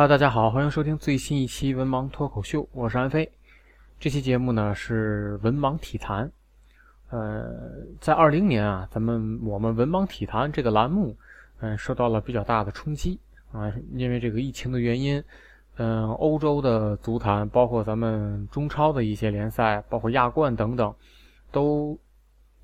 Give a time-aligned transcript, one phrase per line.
[0.00, 3.30] 哈喽，大家好，欢迎收听最新一期《文盲脱口秀》，我是安飞。
[3.98, 6.32] 这期节目呢是文盲体坛。
[7.10, 7.52] 呃，
[8.00, 11.14] 在二零年啊，咱们我们文盲体坛这个栏目，
[11.58, 13.20] 嗯，受到了比较大的冲击
[13.52, 15.22] 啊，因为这个疫情的原因，
[15.76, 20.94] 嗯，欧洲的足坛，包括咱们中超的一些联赛，包括亚冠等等，
[21.52, 21.94] 都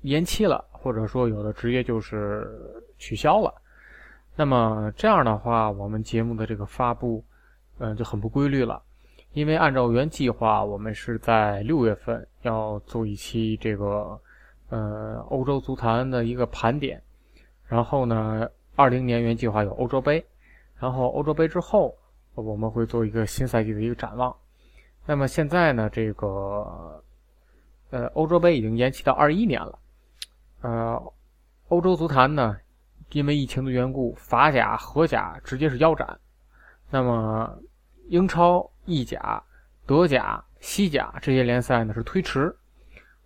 [0.01, 2.49] 延期了，或者说有的直接就是
[2.97, 3.53] 取消了。
[4.39, 7.23] 那么这样的话，我们节目的这个发布，
[7.79, 8.81] 嗯，就很不规律了。
[9.33, 14.19] 因为按照原计划，我们是在六月份要做一期这个，
[14.69, 17.01] 呃，欧洲足坛的一个盘点。
[17.67, 20.25] 然后呢，二零年原计划有欧洲杯，
[20.79, 21.95] 然后欧洲杯之后，
[22.33, 24.35] 我们会做一个新赛季的一个展望。
[25.05, 27.03] 那么现在呢，这个，
[27.91, 29.79] 呃，欧洲杯已经延期到二一年了。
[30.61, 31.13] 呃，
[31.67, 32.57] 欧洲足坛呢？
[33.11, 36.19] 因为疫情的缘故，法甲、荷甲直接是腰斩。
[36.89, 37.57] 那么，
[38.09, 39.41] 英超、意甲、
[39.85, 42.55] 德甲、西甲这些联赛呢是推迟。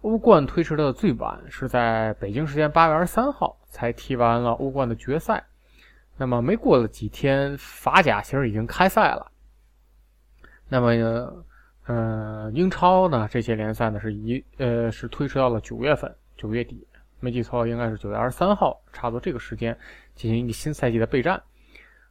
[0.02, 5.46] 欧冠推迟的最晚是在北京时间八月二十三号才踢完了欧冠的决赛。
[6.18, 9.32] 那么没过了几天，法甲其实已经开赛了。
[10.68, 11.46] 那么，
[11.86, 16.88] 呃，英超呢这些联赛呢是一呃是推迟到了九月份，九月底。
[17.20, 19.78] 没记错，应该是九月二十三号，差不多这个时间
[20.16, 21.40] 进行一个新赛季的备战。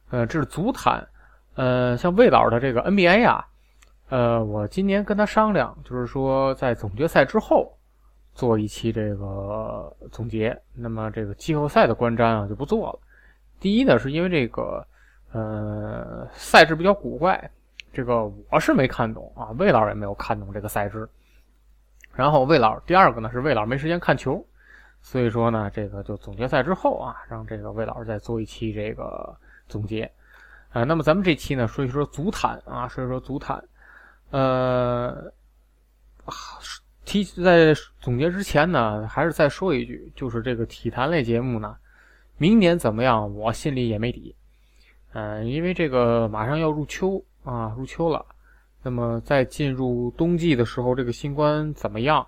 [0.09, 1.05] 呃，这是足坛。
[1.55, 3.45] 呃，像魏老师的这个 NBA 啊，
[4.09, 7.77] 呃，我今年跟他商量，就是说在总决赛之后
[8.33, 10.57] 做一期这个总结。
[10.73, 12.99] 那么这个季后赛的观瞻啊就不做了。
[13.59, 14.85] 第一呢，是因为这个
[15.33, 17.51] 呃赛制比较古怪，
[17.93, 21.07] 这个我是没看懂啊，魏老师也没有看懂这个赛制。
[22.13, 24.43] 然后魏老第二个呢是魏老师没时间看球。
[25.03, 29.35] 所以说呢，这个就总决赛之后啊，让这个魏老师再做一期这个
[29.67, 30.11] 总结，
[30.71, 33.61] 啊，那么咱们这期呢，说一说足坛啊，说一说足坛，
[34.29, 35.31] 呃，
[37.03, 41.75] 提在总结之前呢，还是再说一句，就是这个体坛类节目呢，
[42.37, 44.33] 明年怎么样，我心里也没底，
[45.13, 48.25] 嗯，因为这个马上要入秋啊，入秋了，
[48.81, 52.25] 那么在进入冬季的时候，这个新冠怎么样？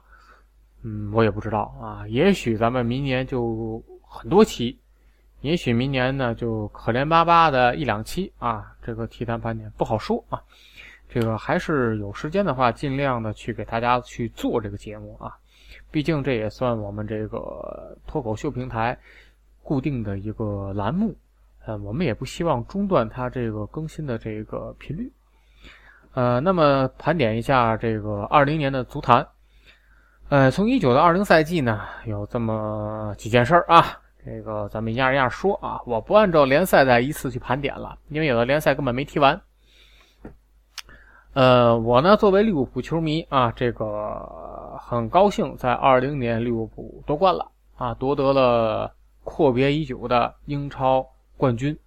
[0.81, 2.05] 嗯，我也不知道啊。
[2.09, 4.77] 也许咱们明年就很多期，
[5.43, 8.73] 也许明年呢就可怜巴巴的一两期啊。
[8.81, 10.41] 这个体坛盘点不好说啊。
[11.09, 15.31] 这个还是有时间的话，尽量的去给大家去做这个节目啊。
[15.91, 18.97] 毕竟这也算我们这个脱口秀平台
[19.61, 21.15] 固定的一个栏目，
[21.65, 25.11] 呃，我们也不希望中断它这个更新的这个频率。
[26.13, 29.27] 呃，那么盘点一下这个二零年的足坛。
[30.29, 33.99] 呃，从一九到二零赛季呢，有这么几件事儿啊。
[34.25, 35.81] 这个咱们一样一样说啊。
[35.85, 39.41] 我不按照联赛再一次去盘点了，因为有的联赛根本没踢完。
[41.33, 48.93] 呃，我呢作为利物浦球迷啊，这个很高兴在二零年利物浦夺冠了啊，夺得了
[49.23, 51.77] 阔别已久的英超冠军。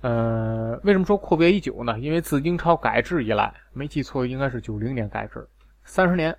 [0.00, 1.98] 呃，为什么说阔别已久呢？
[1.98, 5.48] 因为自英超改制以来，没记错应该是九零年改制，
[5.84, 6.36] 三十年。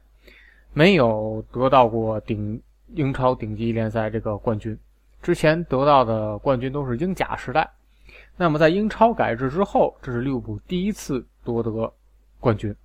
[0.74, 2.62] 没有得到过顶
[2.96, 4.78] 英超顶级联赛这个冠军，
[5.26, 7.68] 之前得到的冠军都是英甲时代。
[8.38, 11.92] 那么在英超改制之后，这是利物浦第一次夺得
[12.40, 12.76] 冠军。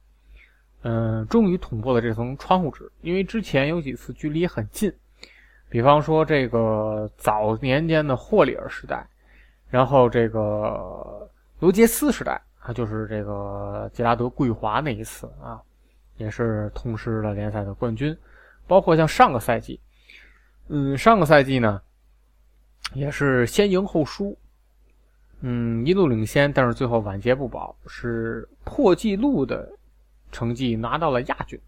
[0.80, 4.90] 嗯，终于捅破了这层窗户纸，因为之前有几次距离很近，
[5.68, 9.06] 比方说这个早年间的霍里尔时代，
[9.68, 15.60] 然后这个罗杰斯时代啊，就是这个杰拉德桂华那一次啊，
[16.16, 18.16] 也是痛失了联赛的冠军。
[18.66, 19.78] 包括像上个赛季，
[20.68, 21.82] 嗯，上个赛季呢，
[22.94, 24.36] 也是先赢后输，
[25.40, 29.70] 嗯，一路领先，但是最后晚节不保，是破纪录的
[30.32, 31.58] 成绩拿到了亚军，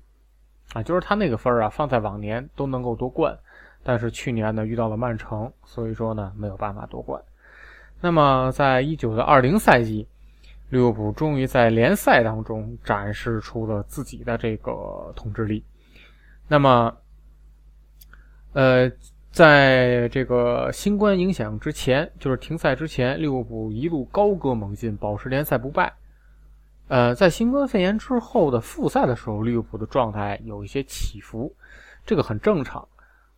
[0.73, 3.39] 啊，就是他那个分啊，放在往年都能够夺冠，
[3.83, 7.23] 但是去年呢遇到了曼城，所以说呢没有办法夺冠。
[8.01, 10.07] 那么在一九的二零赛季，
[10.71, 15.65] 利物浦终于在联赛当中展示出了自己的这个统治力。
[16.49, 16.97] 那么，
[18.53, 18.91] 呃，
[19.33, 25.93] 在这个新冠影响之前，就是停赛之前，利物浦一路高歌猛进，保持联赛不败。
[26.89, 31.53] 呃，在新冠肺炎之后的复赛的时候，利物浦的状态有一些起伏，
[32.05, 32.87] 这个很正常。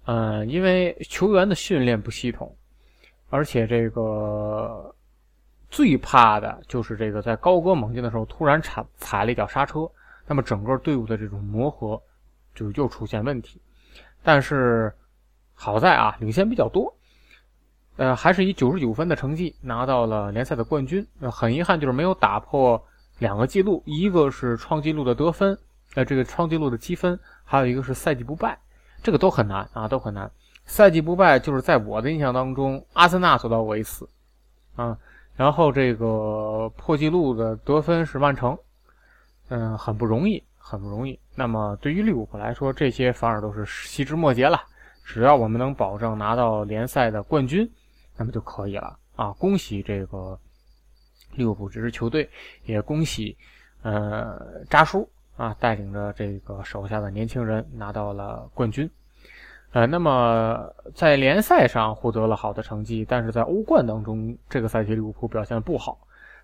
[0.07, 2.55] 嗯，因为球员的训练不系统，
[3.31, 4.95] 而且这个
[5.71, 9.89] 最怕的就是这个在高歌猛进的时候突然踩踩了一脚刹车，
[10.27, 12.03] 那么整个队伍的这种磨合。
[12.55, 13.61] 就又出现问题，
[14.23, 14.95] 但是
[15.65, 16.95] 好在啊，领先比较多，
[17.97, 21.07] 呃，还是以九十九分的成绩拿到了联赛的冠军。
[21.21, 22.85] 呃，很遗憾就是没有打破
[23.19, 25.59] 两个记录，一个是创纪录的得分，
[25.95, 28.59] 呃，这个创纪录的积分，还有一个是赛季不败，
[29.03, 30.31] 这个都很难啊，都很难。
[30.67, 34.07] 赛季不败就是在我的印象当中，阿森纳做到过一次，
[34.77, 34.99] 啊，
[35.35, 38.59] 然后这个破纪录的得分是曼城，
[39.49, 40.45] 嗯，很不容易。
[40.67, 41.19] 很不容易。
[41.35, 44.59] 那么对于利物浦来说，这些反而都是细枝末节了。
[45.05, 47.71] 只要我们能保证拿到联赛的冠军，
[48.17, 49.31] 那么就可以了啊！
[49.33, 50.39] 恭喜这个
[51.35, 52.29] 利物浦这支球队，
[52.65, 53.37] 也恭喜
[53.83, 58.91] 呃扎叔啊带领着这个手下的年轻人拿到了冠军。
[59.73, 65.99] 呃，那么在联赛上获得了好的成绩，但是在欧冠当中，这个赛季利物浦表现不好。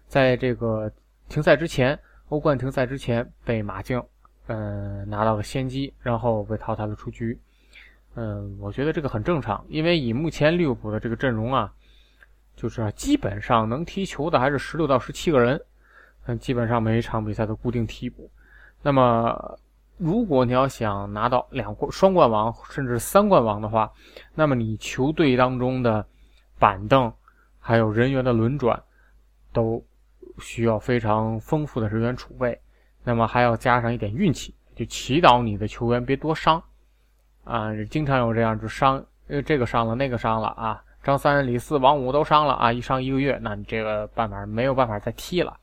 [0.07, 0.93] 在这个
[1.29, 1.99] 停赛之前。
[2.31, 4.01] 欧冠停赛之前被马竞，
[4.47, 7.37] 嗯，拿到了先机，然后被淘汰了出局。
[8.15, 11.73] 嗯，我觉得这个很正常，因为以目前利物浦的这个阵容啊，
[12.57, 15.61] 就是基本上能踢球的还是十六到十七个人，
[16.27, 18.31] 嗯，基本上每一场比赛都固定替补。
[18.83, 19.59] 那么，
[19.99, 23.93] 如果你要想拿到两冠、双冠王甚至三冠王的话，
[24.35, 26.07] 那么你球队当中的
[26.59, 27.13] 板凳
[27.59, 28.83] 还有人员的轮转
[29.53, 29.85] 都。
[30.39, 32.59] 需要非常丰富的人员储备，
[33.05, 36.63] 那么还要加上一点运气，就祈祷你的球员别多伤
[37.45, 37.71] 啊！
[37.91, 45.57] 经常有这样，就伤，呃，这个伤了，那个伤了啊，张三李四王五都伤了啊，一伤一个月，那你这个办法没有办法再踢了。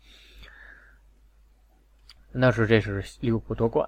[2.31, 3.88] 那是这是利物浦夺冠，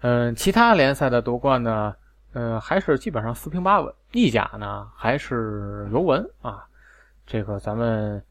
[0.00, 1.94] 嗯，其他联赛的夺冠呢，
[2.32, 3.92] 嗯，还是基本上四平八稳。
[4.12, 6.64] 意甲呢，还是尤文啊，
[7.26, 8.22] 这个咱们。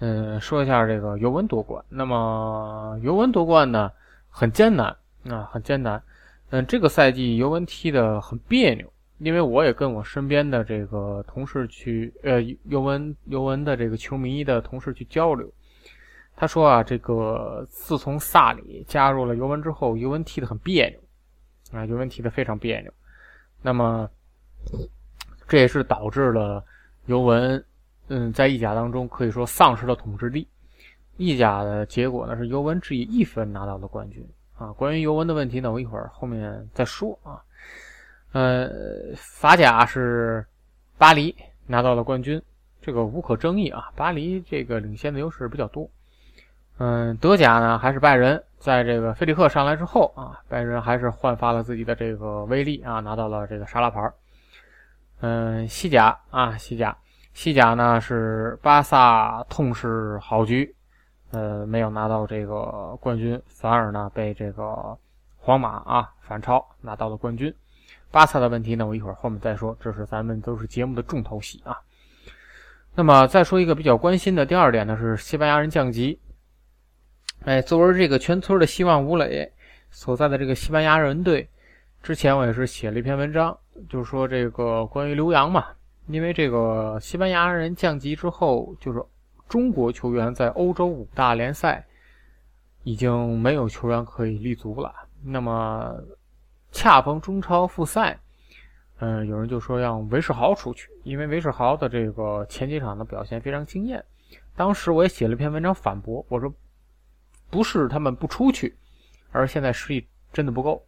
[0.00, 1.84] 嗯，说一下这个尤文夺冠。
[1.88, 3.90] 那么尤文夺冠呢，
[4.30, 4.96] 很艰难
[5.28, 6.00] 啊，很艰难。
[6.50, 15.52] 嗯，这个赛季尤文踢的很别扭，因为我也跟我身边的这个同事去，呃，尤文尤文的这个球迷的同事去交流，
[16.34, 22.92] 他说啊，这个自从萨里加入了尤文之后，尤文踢的很别扭啊，尤文踢的非常别扭。
[23.60, 24.08] 那么
[25.46, 26.64] 这也是导致了
[27.06, 27.62] 尤文。
[28.10, 30.48] 嗯，在意甲当中可以说丧失了统治力。
[31.18, 34.26] 意甲的结果呢是尤文只以一分拿到了冠军
[34.58, 34.72] 啊。
[34.72, 37.40] 关于尤文的问题呢，我一会儿后面再说啊。
[38.32, 38.68] 呃，
[39.16, 40.44] 法甲是
[40.98, 41.34] 巴黎
[41.66, 42.42] 拿到了冠军，
[42.82, 43.90] 这个无可争议啊。
[43.96, 45.88] 巴黎这个领先的优势比较多。
[46.76, 54.12] 嗯，德甲呢还是拜仁，在这个菲利克上来之后啊，拜仁还是焕发了自己的这个威力啊，拿到了这个沙拉牌。
[55.20, 56.96] 嗯，西甲啊，西甲。
[57.34, 60.74] 西甲呢是巴萨痛失好局，
[61.30, 64.96] 呃，没有拿到这个冠军，反而呢被这个
[65.36, 67.54] 皇马啊反超拿到了冠军。
[68.10, 71.78] 巴萨的问题呢，我一会儿后面再说，这是咱们都是节目的重头戏啊。
[72.94, 76.18] 那么再说一个比较关心的第二点呢，是西班牙人降级。
[77.44, 79.52] 哎，作为这个全村的希望吴磊
[79.90, 81.48] 所在的这个西班牙人队，
[82.02, 83.56] 之前我也是写了一篇文章，
[83.88, 85.66] 就是说这个关于留洋嘛。
[86.08, 89.04] 因为这个西班牙人降级之后，就是
[89.48, 91.86] 中国球员在欧洲五大联赛
[92.82, 94.94] 已经没有球员可以立足了。
[95.22, 95.94] 那么
[96.70, 98.18] 恰逢中超复赛，
[98.98, 104.04] 嗯，有人就说让韦世豪出去，因为韦世豪的这个前几场的表现非常惊艳。
[104.54, 106.52] 当时我也写了一篇文章反驳，我说
[107.50, 108.76] 不是他们不出去，
[109.32, 110.84] 而现在实力真的不够。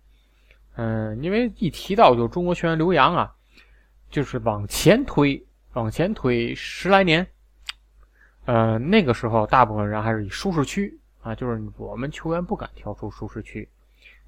[0.77, 3.35] 嗯，因为一提到就中国球员留洋啊。
[4.11, 5.41] 就是往前推，
[5.75, 7.25] 往前推十来年，
[8.47, 13.69] 呃，那个时候大部分人还是以舒适区啊，就是我们球员不敢跳出舒适区，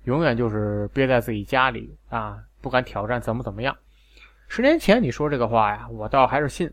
[0.05, 3.77] 永远就是憋在自己家里啊，不敢挑战怎么怎么样。
[4.49, 6.71] 十年前你说这个话呀，我倒还是信。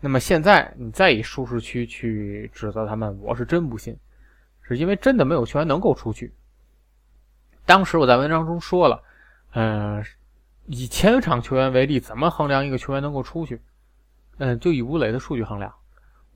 [0.00, 3.96] 那么现在你再以舒适区去指责他们，我是真不信，
[4.62, 6.32] 是因为真的没有球员能够出去。
[7.64, 9.02] 当时我在文章中说了，
[9.52, 10.04] 嗯，
[10.66, 13.60] 以前场球员为例，怎么衡量一个球员能够出去？
[14.38, 15.72] 嗯，就以吴磊的数据衡量，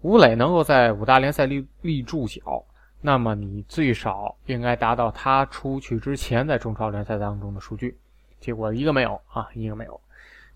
[0.03, 2.65] 吴磊能够在五大联赛立立住脚，
[3.01, 7.97] 那么你最少应该达到他出去之前在中超联赛当中的数据，
[8.39, 10.01] 结果一个没有啊，一个没有，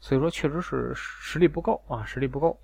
[0.01, 2.59] 所以说确实是实力不够啊，实力不够。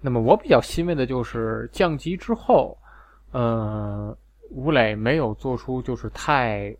[0.00, 2.76] 那么我比较欣慰的就是降级之后，
[3.32, 4.16] 呃，
[4.50, 6.76] 吴磊没有做出就是太，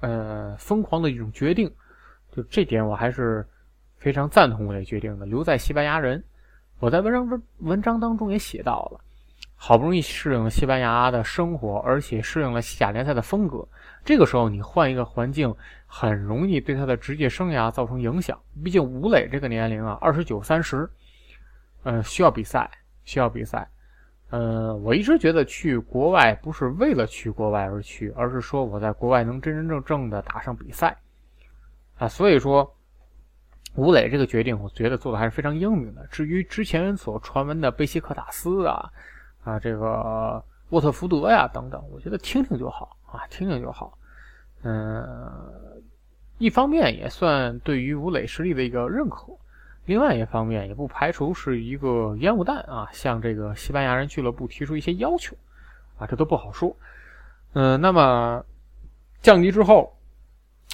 [0.00, 1.72] 呃，疯狂的一种决定，
[2.32, 3.46] 就这点我还是
[3.98, 5.26] 非常赞同吴磊决定的。
[5.26, 6.22] 留在西班牙人，
[6.78, 9.00] 我在文章文文章当中也写到了，
[9.54, 13.66] 好不容易适应了西班牙的生活，而且适应了西甲联赛的风格，
[14.04, 15.54] 这个时候你换一个环境，
[15.86, 18.38] 很容易对他的职业生涯造成影响。
[18.62, 20.88] 毕竟吴磊这个年龄啊，二十九三十。
[21.84, 22.68] 嗯，需要比赛，
[23.04, 23.68] 需要比赛。
[24.30, 30.96] 嗯，我一直觉得去国外不是为了去国外而去，而是说我在国外能真真正正的打上比赛
[31.96, 32.08] 啊。
[32.08, 32.75] 所以说，
[33.76, 36.06] 吴磊这个决定，我觉得做的还是非常英明的。
[36.10, 38.90] 至于之前所传闻的贝西克塔斯啊，
[39.44, 43.96] 啊，这个沃特福德呀等等，我觉得听听就好啊，听听就好。
[44.62, 45.02] 嗯，
[46.38, 49.26] 一方面也算对于吴磊实力的一个认可。
[49.84, 55.36] 另外一方面，也不排除是一个烟雾弹啊，向这个西班牙人俱乐部提出一些要求，
[55.98, 56.74] 啊，这都不好说。
[57.52, 58.44] 嗯，那么
[59.22, 59.96] 降级之后，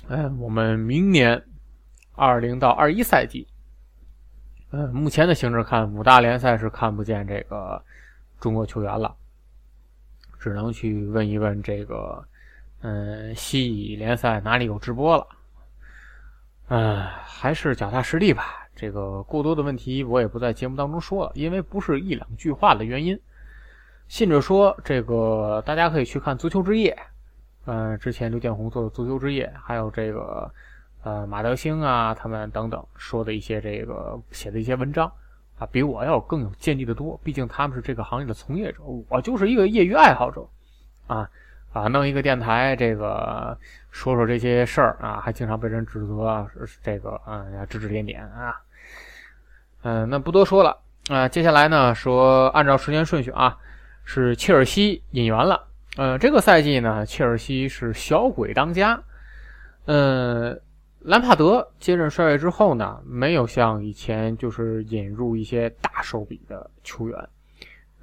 [0.09, 1.43] 嗯，我们明年
[2.15, 3.47] 二零到二一赛季，
[4.71, 7.83] 嗯，目前的形势看，五大联赛是看不见这个
[8.41, 9.15] 中国球员了，
[10.39, 12.23] 只能去问一问这个，
[12.81, 15.27] 嗯，西乙联赛哪里有直播了？
[16.69, 18.59] 嗯，还是脚踏实地吧。
[18.75, 23.19] 这个过多的问题我也不在节目当中说了，因为不是一两句话的原因。
[24.09, 26.95] 信者说，这个大家可以去看《足球之夜》，
[27.67, 30.53] 嗯，之前刘建宏做的《足球之夜》，还有这个
[31.03, 35.11] 呃马德兴啊他们等等说的一些这个写的一些文章
[35.59, 37.21] 啊，比我要更有见地的多。
[37.23, 38.79] 毕竟他们是这个行业的从业者，
[39.09, 40.47] 我就是一个业余爱好者
[41.07, 41.29] 啊
[41.73, 43.57] 啊，弄一个电台，这个
[43.91, 46.47] 说说这些事儿啊，还经常被人指责
[46.83, 48.61] 这个啊指指点点啊。
[49.83, 50.79] 嗯，那不多说了
[51.09, 51.29] 啊。
[51.29, 53.59] 接下来呢，说按照时间顺序啊，
[54.05, 55.67] 是切尔西引援了。
[55.97, 59.03] 呃，这个赛季呢，切尔西是小鬼当家。
[59.87, 60.61] 嗯，
[61.05, 67.29] 兰帕德接任帅位之后呢，没有像以前就是引入一些大手笔的球员。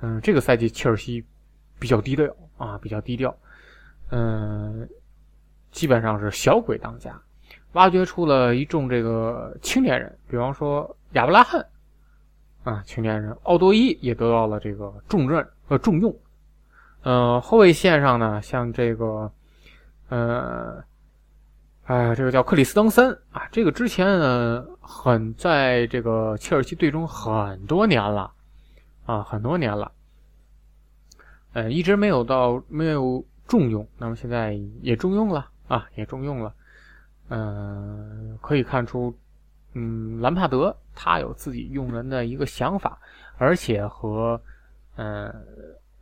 [0.01, 1.25] 嗯，这个赛季切尔西
[1.79, 3.35] 比较低调啊，比较低调。
[4.11, 4.87] 嗯，
[5.71, 7.19] 基本上是小鬼当家，
[7.73, 10.95] 挖掘出了一众这个青年人，比方说。
[11.13, 11.65] 亚伯拉罕
[12.63, 16.15] 啊，青年人奥多伊也得到了这个重任和重用。
[17.01, 19.31] 嗯，后卫线上呢，像这个，
[20.09, 20.83] 呃，
[21.89, 28.31] 哎，这个叫克里斯滕森啊，这个之前呢，很在这个切尔西队中很多年了
[29.07, 29.91] 啊，很多年了，
[31.53, 34.53] 呃，一直没有到没有重用，那么现在
[34.83, 36.53] 也重用了啊，也重用了。
[37.29, 39.17] 嗯，可以看出。
[39.73, 42.99] 嗯，兰帕德他有自己用人的一个想法，
[43.37, 44.39] 而且和
[44.95, 45.33] 嗯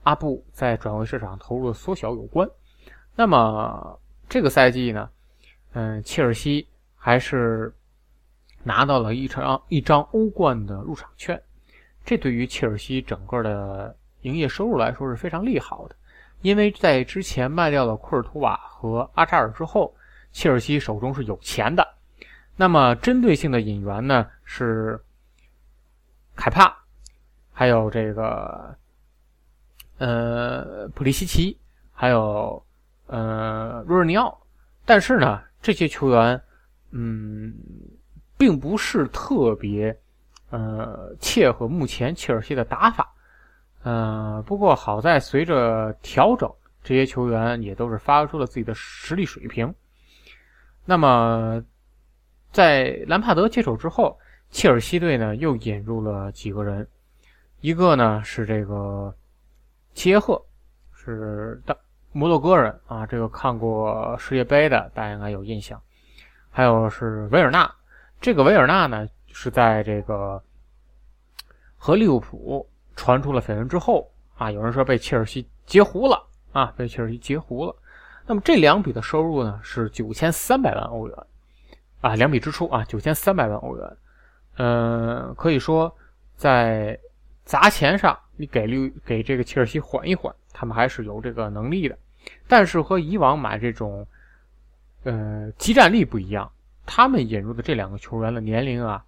[0.03, 2.49] 阿布在转会市场投入的缩小有关。
[3.15, 5.09] 那么这个赛季呢，
[5.79, 7.71] 嗯，切尔西还是
[8.63, 11.39] 拿到了一张一张欧冠的入场券，
[12.03, 15.95] 这对于切尔西整个的营业收入来说是非常利好的，
[16.41, 19.93] 因为在之前卖掉了库尔图瓦和阿扎尔之后，
[20.31, 21.87] 切尔西手中是有钱的。
[22.55, 24.99] 那么针对性的引援呢是
[26.35, 26.75] 凯帕，
[27.53, 28.75] 还有这个
[29.99, 31.55] 呃普利西奇，
[31.91, 32.65] 还有
[33.05, 34.35] 呃若日尼奥，
[34.83, 36.41] 但是呢这些球员
[36.91, 37.53] 嗯
[38.37, 39.97] 并不是特别
[40.49, 43.13] 呃切合目前切尔西的打法，
[43.83, 46.51] 呃不过好在随着调整，
[46.83, 49.73] 这些球员也都是发挥出了自己的实力水平，
[50.85, 51.63] 那么。
[52.49, 54.17] 在兰帕德接手之后，
[54.49, 56.87] 切尔西队呢又引入了几个人，
[57.59, 59.13] 一个呢是这个
[59.93, 60.43] 齐耶赫，
[60.95, 61.77] 是的
[62.11, 65.81] 摩洛哥人啊，这个看过世界杯的大家应该有印象。
[66.49, 67.71] 还有是维尔纳，
[68.19, 70.41] 这个维尔纳呢是在这个
[71.77, 77.75] 和利物浦传出了绯闻之后啊，有人说被切尔西截胡了啊，被切尔西截胡了。
[78.25, 81.17] 那么这两笔的收入呢是九千三百万欧元
[82.01, 83.97] 啊，两笔支出啊九千三百万欧元。
[84.57, 85.95] 嗯，可以说
[86.35, 86.99] 在
[87.45, 91.95] 砸钱上，你给利给这个切尔西缓一缓，他们还是有这个能力的。
[92.47, 94.07] 但是和以往买这种
[95.03, 96.51] 呃集战力不一样，
[96.85, 99.05] 他们引入的这两个球员的年龄啊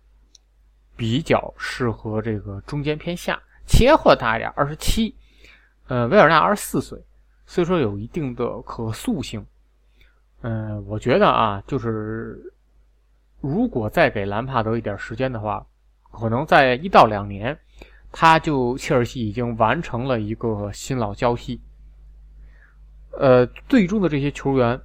[0.96, 5.16] 比较适合这个中间偏下，切赫大一点，二十七，
[5.88, 7.02] 呃，维尔纳二十四岁，
[7.48, 9.44] 所以说有一定的可塑性。
[10.42, 12.54] 嗯，我觉得啊，就是。
[13.42, 15.66] 如果再给兰帕德一点时间的话，
[16.12, 17.58] 可能在一到两年，
[18.12, 21.62] 他就切尔西已经完成了一个新老交替。
[23.12, 24.80] 呃，最终的这些球员，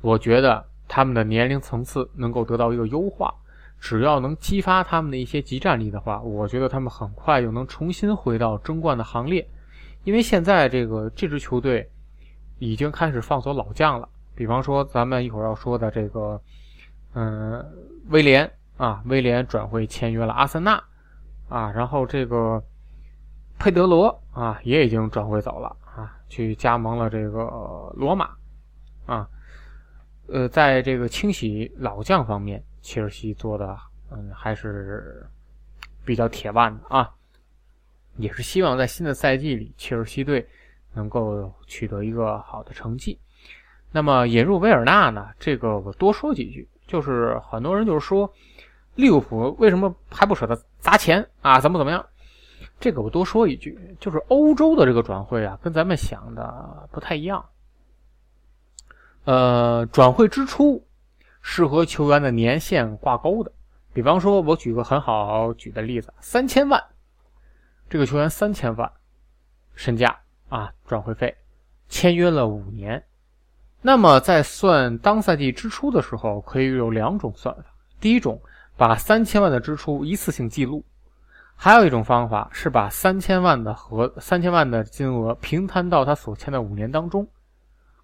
[0.00, 3.34] 我觉得他们的年龄层次能够得到一个优化。
[3.78, 9.48] 只要能激发他们的一些集战力的话，我觉得他们很快就能重新回到争冠的行列。
[10.04, 11.90] 因为现在这个这支球队
[12.58, 16.40] 已经开始放走老将了，比方说咱们一会儿要说的这个。
[17.12, 17.66] 嗯，
[18.10, 20.80] 威廉啊，威廉转会签约了阿森纳
[21.50, 22.62] 啊，然后这个
[23.58, 28.30] 佩德罗啊也已经转会走了啊，去加盟了这个罗马
[29.04, 29.28] 啊。
[30.28, 33.76] 呃，在这个清洗老将方面，切尔西做的
[34.10, 35.26] 嗯还是
[36.04, 37.10] 比较铁腕的啊，
[38.16, 40.48] 也是希望在新的赛季里，切尔西队
[40.94, 43.18] 能够取得一个好的成绩。
[43.90, 46.68] 那么引入维尔纳呢，这个我多说几句。
[46.86, 48.32] 就是很多人就是说，
[48.96, 51.60] 利物浦为什么还不舍得砸钱啊？
[51.60, 52.04] 怎么怎么样？
[52.78, 57.44] 这个我多说一句，就是欧洲的这个转会啊，跟咱们想的不太一样。
[59.24, 60.86] 呃，转会支出
[61.42, 63.52] 是和球员的年限挂钩的。
[63.92, 66.82] 比方说，我举个很好举的例子，三千万，
[67.88, 68.90] 这个球员三千万
[69.74, 71.36] 身价啊，转会费，
[71.88, 73.04] 签约了五年。
[73.82, 77.64] 那么在算当赛季支出的时候，可以有两种算法。
[78.00, 78.40] 第一种，
[78.80, 80.82] 把三千万的支出一次性记录；
[81.54, 87.28] 还有一种方法是把三千万的和三千万的金额平摊到他所签的五年当中，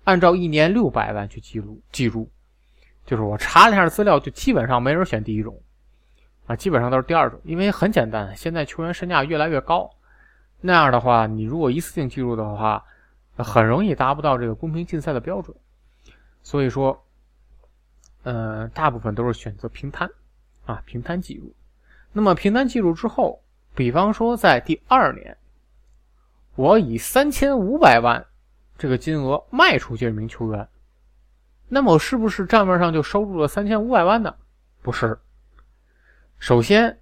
[0.04, 2.30] 按照一年六百万去记录记住。
[3.06, 5.58] 就是我查了一下资料，就基本上没人选第一种，
[6.44, 9.88] 啊，基本上都是第二种，因为很简单，现在球员身价越来越高，
[10.60, 12.84] 那样的话，你如果一次性记录的话，
[13.38, 15.56] 很容易达不到这个公平竞赛的标准。
[16.42, 17.02] 所以说，
[18.24, 20.06] 呃，大部分都是选择平摊，
[20.66, 21.55] 啊，平摊记录。
[22.12, 23.42] 那么平摊记录之后，
[23.74, 25.38] 比方说在第二年，
[26.55, 28.26] 我以三千五百万
[28.76, 30.68] 这个金额卖出这名球员，
[31.68, 34.35] 那么我是不是账面上就收入了三千五百万呢？
[34.83, 35.18] 不是。
[36.38, 37.00] 首先，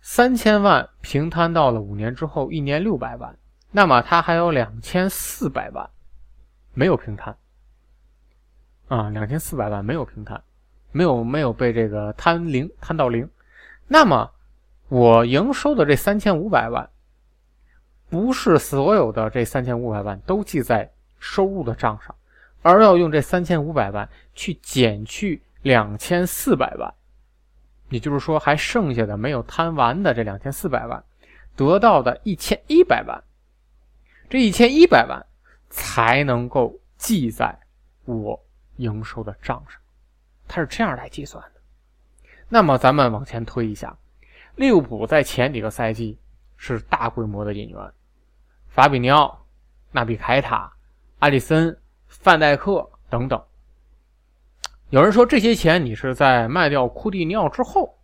[0.00, 3.38] 三千万平摊到了五年之后，一年六百万，
[3.70, 5.90] 那么他还有两千四百万
[6.72, 7.36] 没有平摊。
[8.88, 10.42] 啊，两千四百万没有平摊，
[10.94, 13.28] 没有没有被这个摊零摊到零，
[13.88, 14.30] 那么
[14.88, 16.88] 我营收的这三千五百万，
[18.08, 22.14] 不是所有的这三千五百万都记在收入的账上，
[22.62, 26.94] 而要用这三千五百万去减去两千四百万，
[27.88, 31.04] 也就是说还剩下的没有摊完的这两千四百万，
[31.56, 33.20] 得到的一千一百万，
[34.30, 35.26] 这一千一百万
[35.70, 37.58] 才能够记在
[38.04, 38.40] 我。
[38.78, 39.80] 营收的账上，
[40.46, 41.60] 它是这样来计算的。
[42.48, 43.96] 那么咱们往前推一下，
[44.56, 46.18] 利物浦在前几个赛季
[46.56, 47.92] 是大规模的引援，
[48.68, 49.46] 法比尼奥、
[49.90, 50.72] 纳比凯塔、
[51.18, 51.76] 阿里森、
[52.06, 53.42] 范戴克等等。
[54.90, 57.98] 有人说这些钱你是在卖掉库蒂尼奥之后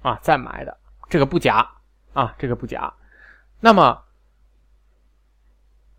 [0.00, 0.76] 啊再买的，
[1.08, 1.70] 这个不假
[2.12, 2.92] 啊，这个不假。
[3.60, 4.02] 那么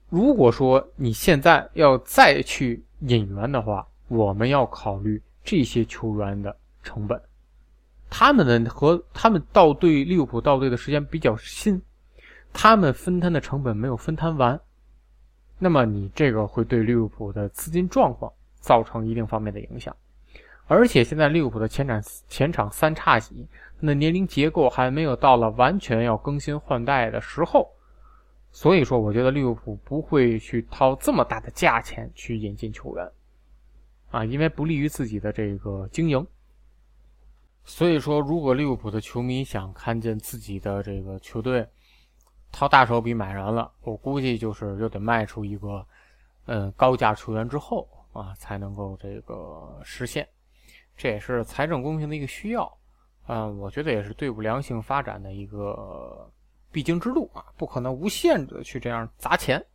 [0.10, 7.22] 如果说你现在要再去，引援的话，我们要考虑这些球员的成本，
[8.10, 11.82] 他们的和他们到队利物浦到队的时间比较新，
[12.54, 14.60] 他们分摊的成本没有分摊完，
[15.60, 19.96] 那么你这个会对利物浦的资金状况造成一定方面的影响，
[20.68, 23.48] 而且现在利物浦的前场前场三叉戟，
[23.80, 27.70] 那年龄结构还没有到了完全要更新换代的时候。
[28.56, 33.12] 所以说，我觉得利物浦不会去掏这么大的价钱去引进球员，
[34.13, 36.26] 啊，因为不利于自己的这个经营。
[37.63, 41.67] 所以说，如果利物浦的球迷想看见自己的这个球队
[42.52, 45.84] 掏大手笔买人了，我估计就是又得卖出一个
[46.45, 50.28] 嗯高价球员之后啊，才能够这个实现。
[50.95, 52.71] 这也是财政公平的一个需要
[53.26, 56.32] 嗯，我觉得也是队伍良性发展的一个
[56.71, 59.65] 必经之路啊，不可能无限制的去这样砸钱。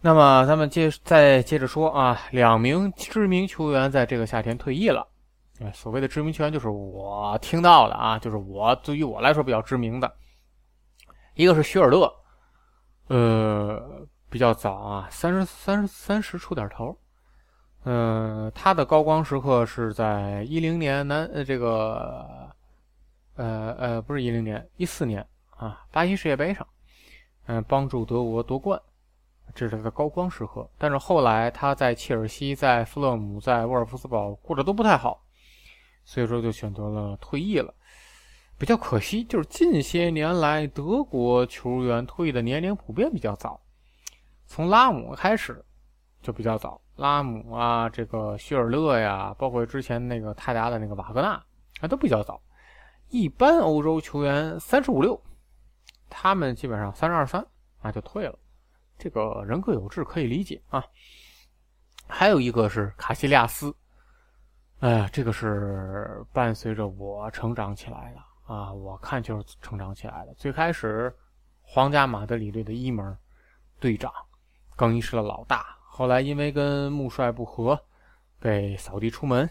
[0.00, 5.06] 那么咱们接再接着说啊，两名知名球员在这个夏天退役了。
[5.60, 10.12] 哎，所谓的知名球员就是我听到的啊，就是我对于我来说比较知名的，
[11.34, 12.12] 一个是许尔勒，
[13.08, 16.96] 呃，比较早啊，三十三十三十出点头。
[17.84, 22.50] 嗯，他的高光时刻是在一零年南呃这个，
[23.36, 26.66] 呃呃不是一零年一四年啊巴西世界杯上，
[27.46, 28.78] 嗯帮助德国夺冠，
[29.54, 30.68] 这是他的高光时刻。
[30.78, 35.22] 但是后来他在切尔西、在富勒姆、在沃尔夫斯堡过得都不太好，
[36.04, 37.72] 所以说就选择了退役了。
[38.58, 43.60] 比较可惜就是近些年来德国球员退役的年龄普遍比较早，
[44.46, 45.62] 从拉姆开始
[46.22, 46.80] 就比较早。
[46.96, 51.32] 拉姆啊，这个希尔勒呀，包括之前那个泰达的那个瓦格纳，
[51.80, 52.40] 啊，都比较早。
[53.10, 55.20] 一般欧洲球员三十五六，
[56.08, 57.46] 他们基本上三十二三
[57.82, 58.38] 啊就退了。
[58.98, 60.84] 这个人各有志，可以理解啊。
[62.08, 63.74] 还有一个是卡西利亚斯，
[64.80, 70.34] 哎，这个是伴随着我成长起来的啊，我看就是成长起来的。
[70.34, 71.14] 最开始
[71.62, 73.16] 皇家马德里队的一门
[73.80, 74.12] 队长，
[74.76, 75.76] 更衣室的老大。
[75.80, 77.80] 后来因为跟穆帅不和，
[78.38, 79.48] 被扫地出门，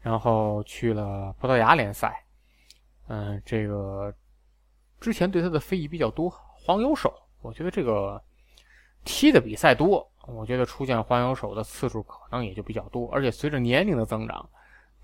[0.00, 2.24] 然后去了葡萄牙联赛。
[3.08, 4.14] 嗯，这个
[5.00, 7.12] 之前对他的非议比较多，黄油手。
[7.42, 8.22] 我觉得这个
[9.04, 13.10] 踢的比赛多，我觉得出现黄油手的次数可能也就比较多。
[13.10, 14.48] 而且随着年龄的增长，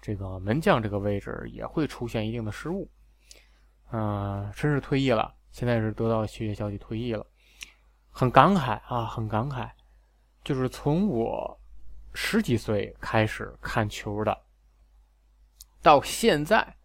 [0.00, 2.88] 这个门将这个位置也会出现一定的失误。
[3.90, 7.26] 嗯，真是退役了，现在是得到续约消息退役了，
[8.10, 9.68] 很感慨啊，很感慨。
[10.44, 11.58] 就是从我
[12.14, 14.38] 十几岁开始看球的，
[15.82, 16.76] 到现在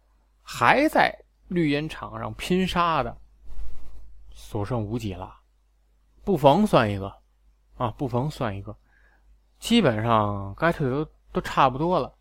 [0.42, 1.14] 还在
[1.48, 3.16] 绿茵场上拼杀的，
[4.30, 5.34] 所剩无几了。
[6.24, 7.12] 布冯算一个
[7.76, 8.76] 啊，布冯算一个，
[9.58, 12.12] 基本上该退的都都差不多了。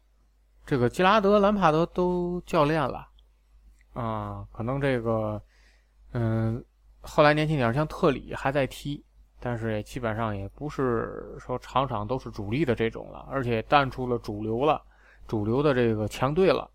[0.65, 3.07] 这个吉拉德、兰帕德都教练了
[3.93, 5.41] 啊，可能这个
[6.11, 6.63] 嗯，
[7.01, 9.03] 后来年轻点像特里还在踢。
[9.45, 14.81] 但是也基本上也不是说场场都是主力的这种了，而且淡出了主流了，
[15.27, 16.71] 主流的这个强队了。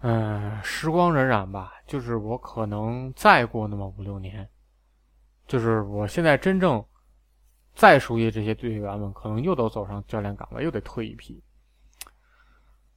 [0.00, 4.46] 嗯，时光荏苒吧，就是我可能再过那么五六年，
[5.50, 6.82] 就是我现在真正
[7.74, 11.42] 再熟悉这些队员们，可能又都走上教练岗位，又得退一批。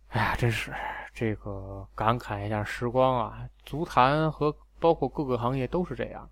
[0.10, 0.72] 哎呀，真是
[1.16, 3.50] 这个感慨一下时光啊！
[3.66, 6.30] 足坛和包括各个行业都是这样。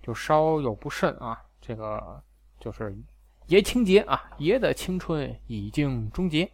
[0.00, 2.22] 就稍有不慎啊，这个
[2.60, 2.96] 就是
[3.48, 6.48] 爷青结啊，爷的青春已经终结。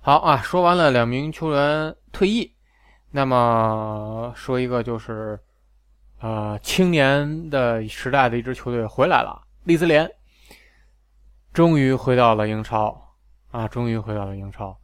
[0.00, 2.54] 好啊，说完了两名球员退役，
[3.10, 5.36] 那么说一个就是，
[6.22, 10.10] 呃，青年的时代的一支球队回来了，利兹联，
[11.52, 13.14] 终于回到了英超
[13.50, 14.74] 啊，终于回到了英超。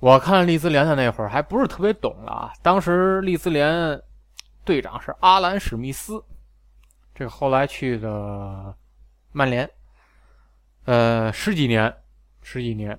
[0.00, 4.00] 我看利兹联的那会儿还不是特别懂啊，当时利兹联。
[4.64, 6.24] 队长是阿兰史密斯，
[7.12, 8.72] 这个后来去的
[9.32, 9.68] 曼联，
[10.84, 11.92] 呃，十几年，
[12.42, 12.96] 十几年，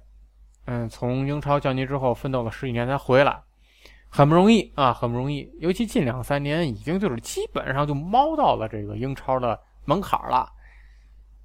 [0.66, 3.42] 嗯，从英超降级之后奋斗了十几年才回来，
[4.16, 5.52] 很不容易啊，很不容易。
[5.58, 10.48] 尤其近两三年，已经就是基本上就猫到了这个英超的门槛了。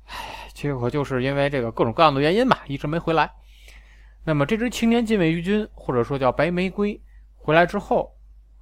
[0.04, 3.32] 唉，结果就是因为这个各种各样的原因吧，一直没回来。
[4.22, 7.00] 那么这支青年禁卫军，或者说叫白玫瑰，
[7.36, 8.14] 回来之后。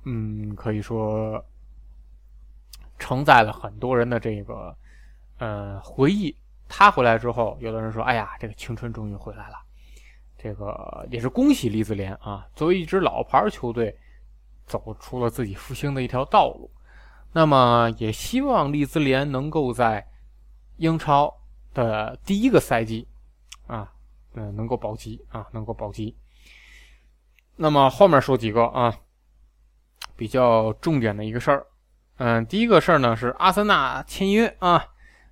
[0.04, 1.44] 嗯，可以说
[2.96, 4.76] 承载了很多人的这个
[5.38, 6.36] 呃回忆。
[6.68, 9.56] 他回来之后，有的人说：“哎呀，这个青春终于回来了。”
[10.46, 12.46] 这个也是恭喜利兹联啊！
[12.54, 13.98] 作为一支老牌球队，
[14.64, 16.70] 走出了自己复兴的一条道路。
[17.32, 20.06] 那么，也希望利兹联能够在
[20.76, 21.34] 英超
[21.74, 23.08] 的第一个赛季
[23.66, 23.92] 啊，
[24.34, 26.16] 嗯，能够保级啊，能够保级。
[27.56, 28.94] 那么后面说几个啊。
[30.14, 31.66] 比较重点的一个事儿，
[32.16, 34.82] 嗯，第一个事儿呢是阿森纳签约啊，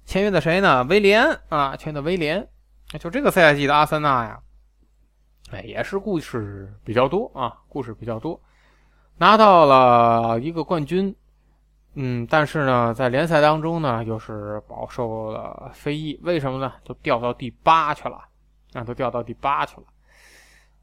[0.05, 0.85] 签约的谁呢？
[0.85, 2.47] 威廉啊，签的威廉。
[3.01, 4.43] 就这个赛季的阿森纳呀，
[5.63, 8.41] 也是故事比较多啊，故事比较多，
[9.19, 11.15] 拿到了一个冠军，
[11.95, 16.73] 嗯，但是呢，在联赛当中呢，又是饱受了非议，为什么呢？
[16.85, 18.21] 都掉到第八去了，
[18.73, 19.85] 啊，都掉到第八去了。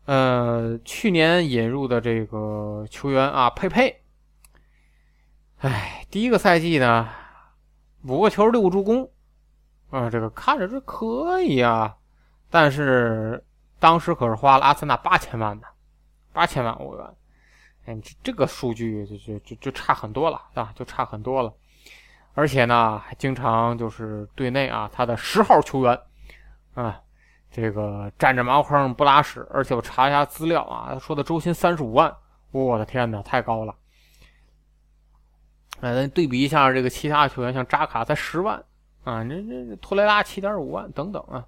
[0.05, 4.01] 呃，去年引入的这个球员啊，佩佩，
[5.57, 7.07] 哎，第一个赛季呢，
[8.03, 9.09] 五个球六助攻，
[9.91, 11.97] 啊，这个看着是可以啊，
[12.49, 13.43] 但是
[13.81, 15.65] 当时可是花了阿森纳八千万呢，
[16.31, 17.05] 八千万欧元。
[17.85, 21.51] 哎，这这个数据就就就就差很多了啊，就差很多了。
[22.35, 25.99] 而且呢，还经常就是队内啊，他的十号球员
[26.75, 27.01] 啊，
[27.51, 29.45] 这个占着茅坑不拉屎。
[29.51, 32.15] 而且我查一下资料啊，他说的周薪三十五万，
[32.51, 33.75] 我的天哪，太高了。
[35.79, 38.63] 哎，咱对比一下这个其他球员，像扎卡才十万
[39.03, 41.43] 啊，这这托雷拉七点五万等等啊。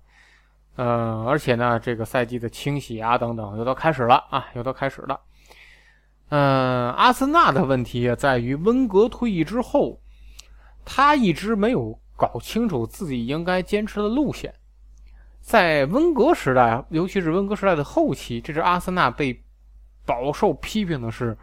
[0.75, 5.19] 呃，而且呢，这个赛季的清洗啊等等又都开始了啊，又都开始了。
[6.29, 10.01] 嗯，阿森纳的问题在于温格退役之后，
[10.83, 14.51] 他一直没有搞清楚自己应该坚持的路线。
[15.41, 19.43] 在温格时代，尤其是温格时代的后期，这支阿森纳被
[20.05, 21.37] 饱受批评的是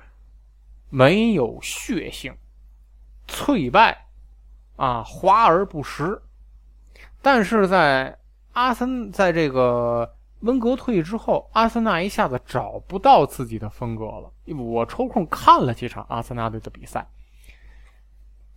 [0.88, 2.34] 没有血性、
[3.28, 4.06] 脆败
[4.74, 6.20] 啊、华而不实。
[7.22, 8.18] 但是在
[8.52, 10.14] 阿森在这个。
[10.42, 14.32] 温格退役之后，阿森纳一下子找不到自己的风格了。
[14.56, 17.06] 我抽空看了几场阿森纳队的比赛，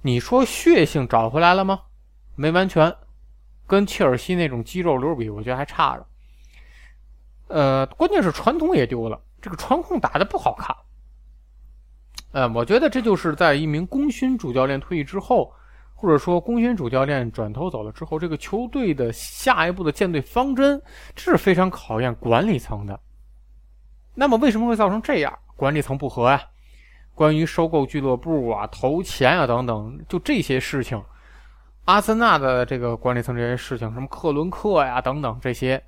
[0.02, 1.82] 你说血性找回来了吗？
[2.36, 2.96] 没完全，
[3.68, 6.06] 跟切尔西那种肌肉流比，我觉得还差着。
[7.50, 10.74] 呃，关键是传统也丢了，这个传控打的不好看。
[12.32, 15.54] 呃，我觉得这就是在一名功勋主教练退役之后。
[16.04, 20.82] 或者说，功勋主教练转头走了之后，这个球队的下一步的建队方针，
[21.16, 23.00] 这是非常考验管理层的。
[24.14, 25.40] 那么，为什么会造成这样？
[25.56, 26.44] 管理层不和呀？
[27.16, 31.02] 关于收购俱乐部啊、投钱啊等等，就这些事情，
[31.86, 35.82] 阿森纳的这个管理层这些事情，什么克伦克呀等等这些，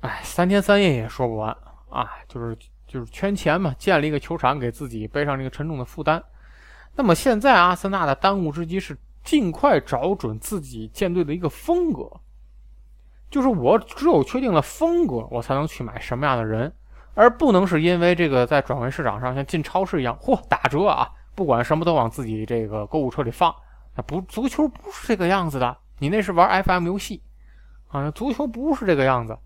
[0.00, 1.56] 哎，三天三夜也说不完
[1.90, 2.10] 啊！
[2.26, 2.58] 就是
[2.88, 6.20] 就是圈钱嘛，建了一个球场，给自己背上这个沉重的负担。
[6.96, 8.98] 那么现在，阿森纳的当务之急是。
[9.22, 12.10] 尽快找准自己舰队的一个风格，
[13.30, 16.72] 就是我只有确定了风格，我才能去买什么样的人，
[17.14, 23.54] 而不能是因为这个在转会市场上像进超市一样，嚯打折啊，不管什么都往自己这个购物车里放。
[23.94, 27.22] 啊，不，足球不是这个样子的，你那是玩 FM 游戏
[27.88, 29.38] 啊，足球不是这个样子，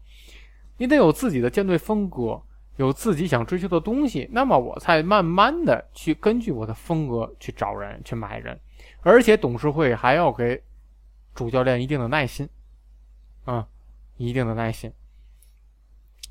[0.76, 2.40] 你得有自己的舰队风格，
[2.76, 8.56] 有自己想追求的东西，那么我才慢慢的去根据我的风格去找人去买人。
[9.06, 10.60] 而且董事会还要给
[11.32, 12.48] 主教练一定的耐心，
[13.44, 13.64] 啊，
[14.16, 14.92] 一定的耐心。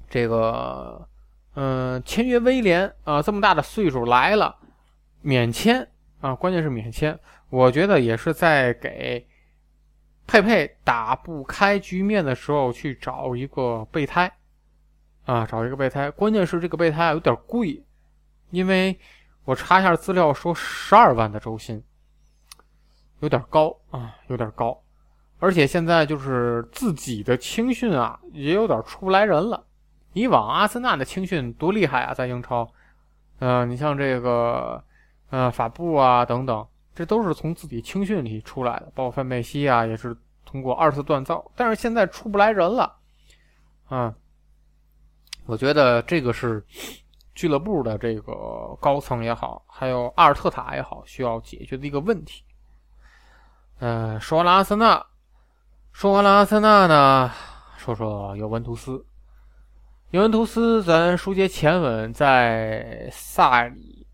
[0.09, 1.07] 这个，
[1.53, 4.57] 嗯，签约威廉啊，这么大的岁数来了，
[5.21, 5.87] 免签
[6.19, 7.17] 啊，关键是免签。
[7.49, 9.25] 我觉得也是在给
[10.27, 14.29] 佩佩打不开局面的时候去找一个备胎，
[15.23, 16.11] 啊，找一个备胎。
[16.11, 17.81] 关键是这个备胎有点贵，
[18.49, 18.99] 因为
[19.45, 21.81] 我查一下资料说十二万的周薪。
[23.25, 24.79] 有点高啊，有点高，
[25.39, 29.65] 而且现在就是自己的青训啊，也有点出不来人了。
[30.13, 32.69] 以往阿森纳的青训多厉害啊，在英超，
[33.39, 34.83] 嗯，你像这个，
[35.31, 41.43] 呃，法布啊等等，这都是从自己青训里出来的，包括范佩西啊，也是通过二次锻造。
[41.55, 42.95] 但是现在出不来人了，
[43.87, 44.13] 啊，
[45.47, 46.63] 我觉得这个是
[47.33, 52.43] 俱乐部的这个高层也好，还有阿尔特塔也好，需要解决的一个问题。
[53.79, 55.05] 嗯，说完了阿森纳，
[55.91, 57.29] 说完了阿森纳呢，
[57.77, 59.05] 说说尤文图斯。
[60.11, 64.07] 尤文图斯，咱书接前文，在萨里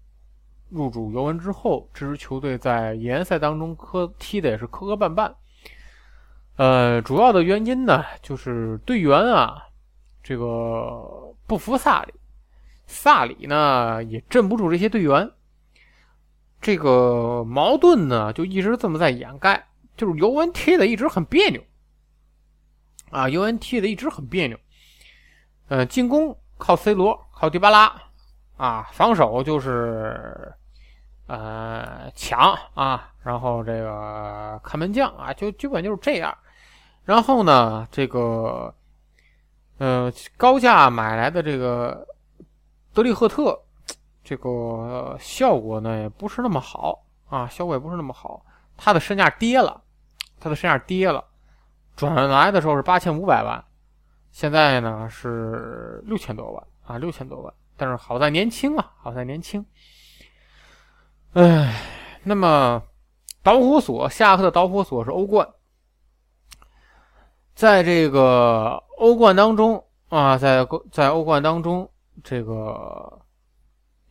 [0.69, 5.32] 入主尤文之后，这支球队在联赛当中磕踢的也是磕磕绊绊。
[6.56, 9.62] 呃，主要的原因呢，就是队员啊，
[10.24, 12.13] 这个不服萨里，
[12.88, 15.30] 萨里呢也镇不住这些队员。
[16.62, 21.60] 这个矛盾呢，就一直这么在掩盖，就是尤文踢的一直很别扭，
[23.10, 24.56] 啊，尤文踢的一直很别扭，
[25.69, 27.91] 呃，进攻靠 C 罗，靠迪巴拉，
[28.58, 30.54] 啊，防守就是
[31.26, 36.38] 呃抢啊，然后这个看门将啊，就基本就是这样，
[37.06, 38.71] 然后呢，这个
[39.80, 42.08] 呃高价买来的这个
[42.93, 43.60] 德利赫特。
[44.32, 48.46] 这个效果呢也不是那么好啊，效果也不是那么好。
[48.78, 49.84] 他的身价跌了，
[50.39, 51.22] 他的身价跌了。
[51.98, 53.62] 转来的时候是八千五百万，
[54.32, 57.54] 现在呢是六千多万啊，六千多万。
[57.76, 59.65] 但是好在年轻啊，好在年轻。
[61.34, 61.82] 哎，
[62.24, 62.82] 那么
[63.44, 65.46] 导火索，下课的导火索是欧冠。
[67.54, 71.91] 在这个欧冠当中啊，在在欧冠当中，
[72.24, 73.20] 这个。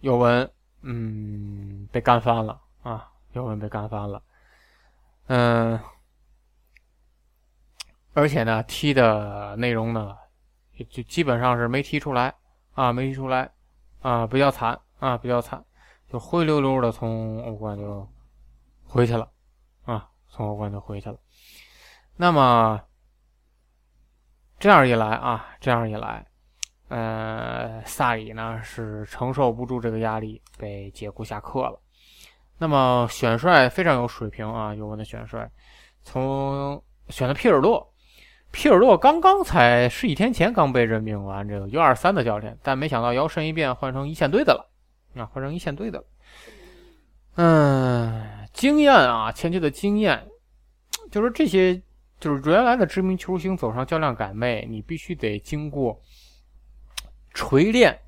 [0.00, 0.50] 尤文，
[0.82, 3.10] 嗯，被干翻了啊！
[3.32, 4.22] 尤文被干翻了，
[5.26, 5.78] 嗯，
[8.14, 10.16] 而且呢，踢的内容呢，
[10.88, 12.34] 就基本上是没踢出来
[12.72, 13.52] 啊，没踢出来，
[14.00, 15.64] 啊，比较惨啊，比较惨，
[16.08, 18.08] 就灰溜溜的从欧冠就
[18.84, 19.30] 回去了
[19.84, 21.18] 啊，从欧冠就回去了。
[22.16, 22.82] 那么
[24.58, 26.26] 这样一来啊，这样一来，
[26.90, 31.81] 呃，萨里呢是承受不住这个压力，被解雇下课了。
[32.59, 35.50] 那么选帅非常有水平啊，尤文的选帅，
[36.03, 37.90] 从选的皮尔洛。
[38.53, 44.68] 皮尔洛刚刚才十几天前刚被任命完这个 U 二三的教练，但没想到摇身一变换成一线队的了，
[45.22, 46.05] 啊，换成一线队的。
[47.37, 50.26] 嗯，经验啊，前期的经验，
[51.12, 51.81] 就是这些，
[52.18, 55.98] 就是原来的知名球星走上教练岗位，你必须得经过
[57.32, 57.98] 锤炼。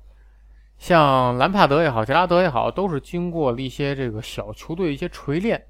[0.77, 5.65] 像兰帕德也好，杰拉德也好，都是经过了一些这个小球队一些锤炼。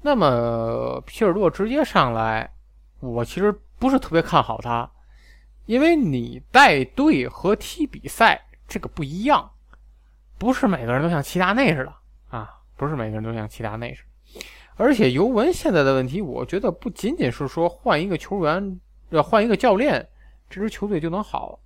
[0.00, 2.52] 那么皮尔洛直接上来，
[3.00, 3.54] 我其实。
[3.82, 4.88] 不是特别看好他，
[5.66, 9.50] 因为你带队和踢比赛这个不一样，
[10.38, 11.92] 不是每个人都像齐达内似的
[12.28, 14.40] 啊，不是每个人都像齐达内似的。
[14.76, 20.08] 而且尤文现在的问题，我觉得不仅仅是说换一个球员，要换一个教练，
[20.48, 21.58] 这支球队就能好。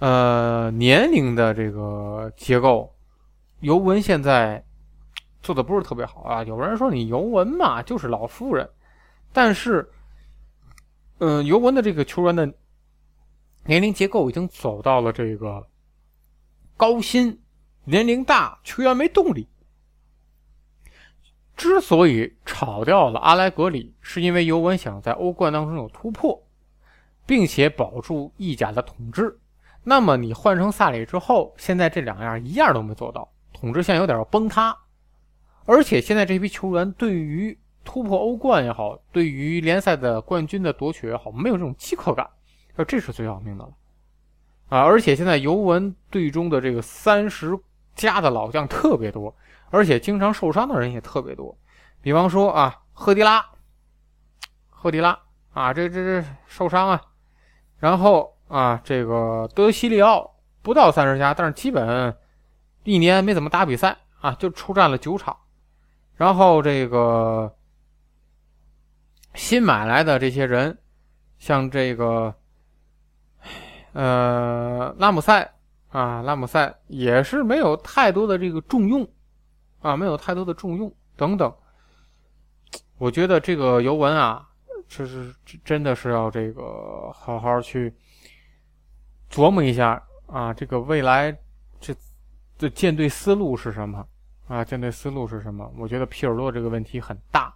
[0.00, 2.92] 呃，年龄的这个结构，
[3.60, 4.62] 尤文现在
[5.40, 6.42] 做的不是特别好啊。
[6.42, 8.68] 有人说你尤文嘛，就是老妇人，
[9.32, 9.88] 但是。
[11.22, 12.50] 嗯，尤文的这个球员的
[13.66, 15.68] 年龄结构已经走到了这个
[16.78, 17.38] 高薪、
[17.84, 19.46] 年龄大、球员没动力。
[21.54, 26.42] 之所以炒掉了阿莱格里，是因为尤文想在欧冠当中有突破，
[27.26, 29.38] 并且保住意甲的统治。
[29.90, 34.78] 那么你换成萨里之后，现在这两样一样都没做到，统治线有点要崩塌。
[35.66, 42.30] 而且现在这批球员对于突破欧冠也好，对于联赛的冠军的夺取也好，没有这种饥渴感，
[42.76, 43.70] 说这是最要命的了
[44.68, 44.78] 啊！
[44.82, 47.58] 而且现在尤文队中的这个三十
[47.96, 49.34] 加的老将特别多，
[49.70, 51.58] 而且经常受伤的人也特别多。
[52.00, 53.44] 比方说啊，赫迪拉，
[54.68, 55.18] 赫迪拉
[55.52, 57.02] 啊，这这这受伤啊。
[57.80, 62.14] 然后啊，这个德西利奥不到三十加，但是基本
[62.84, 65.34] 一年没怎么打比赛啊，就出战了九场。
[66.16, 67.56] 然后这个。
[69.34, 70.76] 新买来的这些人，
[71.38, 72.34] 像这个，
[73.92, 75.48] 呃，拉姆塞
[75.90, 79.08] 啊，拉姆塞也是没有太多的这个重用，
[79.78, 81.54] 啊，没有太多的重用等等。
[82.98, 84.44] 我觉得这个尤文啊，
[84.88, 85.32] 这是
[85.64, 87.94] 真的是要这个好好去
[89.30, 91.36] 琢磨一下啊，这个未来
[91.80, 91.94] 这
[92.58, 94.04] 的舰队思路是什么
[94.48, 94.64] 啊？
[94.64, 95.72] 舰队思路是什么？
[95.78, 97.54] 我觉得皮尔洛这个问题很大，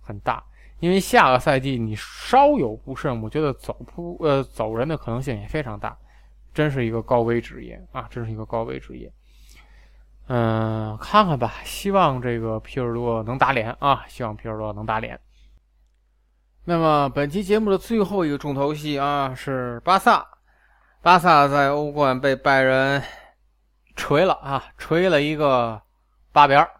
[0.00, 0.42] 很大。
[0.78, 5.94] 因为下个赛季你稍有不慎，我觉得走不呃走人的可能性也非常大，
[6.54, 9.12] 真是一个高危职业啊，真是一个高危职业。
[10.28, 15.20] 嗯，看看吧，希望这个皮尔洛能打脸啊，希望皮尔洛能打脸。
[16.64, 20.26] 那么本期节目的最后一个重头戏啊，是巴萨，
[21.02, 23.02] 巴萨在欧冠被拜仁
[23.96, 25.80] 锤了啊，锤了一个
[26.30, 26.70] 八边儿。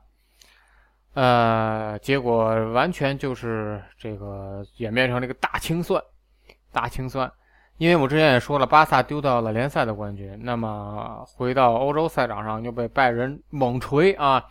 [1.15, 6.03] 呃，结果完全就是这个演变成了一个大清算，
[6.71, 7.33] 大清算。
[7.79, 14.45] 因为我之前也说了，巴萨丢到了联赛的冠军，那么回到欧洲赛场上又被拜仁猛锤啊，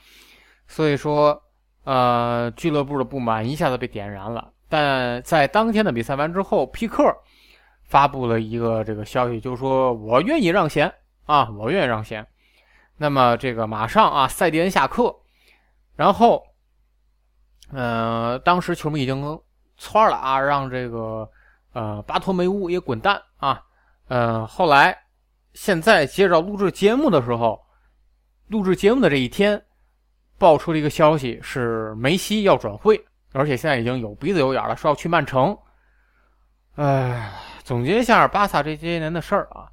[0.67, 1.39] 所以说，
[1.83, 4.51] 呃，俱乐部的不满一下子被点燃了。
[4.67, 7.03] 但在当天的比赛完之后，皮克
[7.89, 10.89] 发布了一个这个消息，就是说我愿意让贤
[11.25, 12.25] 啊，我愿意让贤。
[12.95, 15.13] 那么这个马上啊，赛迪恩下课，
[15.97, 16.41] 然后。
[17.71, 19.39] 呃，当时球迷已经
[19.77, 21.29] 窜了啊，让这个
[21.71, 23.61] 呃巴托梅乌也滚蛋啊。
[24.07, 24.97] 呃，后来
[25.53, 27.61] 现在接着录制节目的时候，
[28.47, 29.63] 录制节目的这一天，
[30.39, 32.99] 爆出了一个消息，是梅西要转会，
[33.33, 35.55] 而且现在已经有鼻子有眼了，说要去曼城。
[36.73, 37.31] 哎，
[37.69, 39.69] 总结一下巴萨这些年的事儿啊，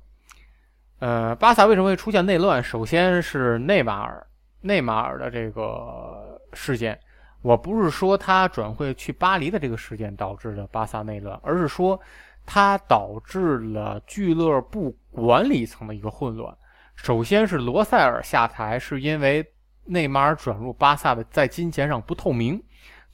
[0.99, 2.62] 呃，巴萨为什么会出现内乱？
[2.62, 4.26] 首先是内马尔，
[4.61, 7.01] 内马尔的这个事件。
[7.40, 11.99] 我不是说他转会去巴黎的这个事件导致的巴萨内乱，而是说
[12.44, 16.55] 它导致了俱乐部管理层的一个混乱。
[16.97, 19.42] 首先是罗塞尔下台，是因为
[19.86, 22.62] 内马尔转入巴萨的在金钱上不透明。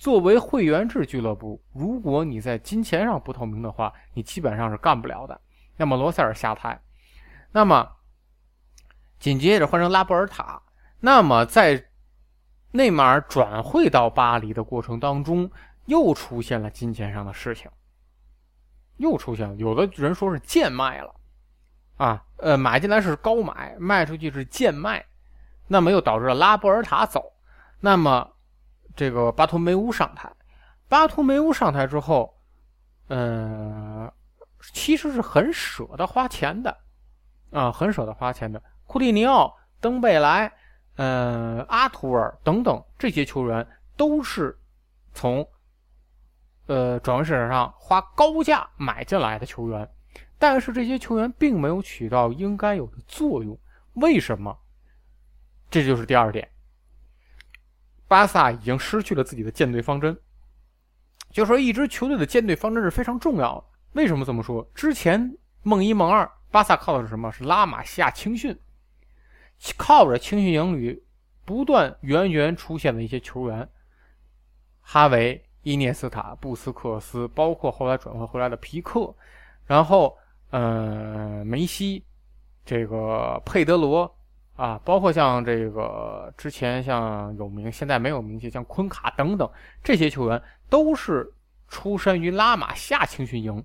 [0.03, 5.41] 作为会员制俱乐部，如果你在金钱上不透明的话，你基本上是干不了的。
[5.77, 6.83] 那么罗塞尔下台，
[7.53, 7.89] 那么
[9.21, 10.61] 紧接着换成拉波尔塔，
[10.99, 11.87] 那么在。
[12.75, 15.51] 内马尔转会到巴黎的过程当中，
[15.85, 17.71] 又出现了金钱上的事情，
[18.97, 19.55] 又出现了。
[19.57, 21.15] 有的人说是贱卖了，
[21.99, 25.05] 啊，呃，买进来是高买，卖出去是贱卖，
[25.67, 27.35] 那么又导致了拉波尔塔走，
[27.81, 28.32] 那么
[28.95, 30.31] 这个巴图梅乌上台，
[30.89, 32.35] 巴图梅乌上台之后，
[33.09, 34.11] 嗯、
[34.73, 36.77] 其实是很舍得花钱的，
[37.51, 38.63] 啊，很舍得花钱的。
[38.87, 40.53] 库蒂尼奥、登贝莱、
[40.97, 43.67] 呃，阿图尔等等这些球员
[43.97, 44.59] 都是
[45.15, 45.49] 从
[46.67, 49.89] 呃转会市场上花高价买进来的球员，
[50.39, 53.59] 但是这些球员并没有起到应该有的作用。
[53.95, 54.59] 为什么？
[55.71, 56.52] 这就是第二点。
[58.13, 60.15] 巴萨已经失去了自己的舰队方针，
[61.31, 63.65] 就说一支球队的舰队方针是非常重要的。
[63.95, 64.71] 为什么这么说？
[64.75, 67.33] 之前梦一梦二，巴萨靠的是什么？
[67.33, 68.55] 是拉玛西亚青训，
[69.79, 71.03] 靠着青训营里
[71.47, 73.67] 不断源源出现的一些球员，
[74.83, 79.15] 哈维、伊涅斯塔、布斯克斯，包括后来转会回来的皮克，
[79.65, 80.15] 然后
[80.51, 82.05] 呃梅西，
[82.63, 84.15] 这个佩德罗
[84.55, 89.51] 啊，包括像这个之前像有名现在没有名气像昆卡等等
[89.83, 91.33] 这些球员，都是
[91.69, 93.65] 出身于拉玛西亚青训营。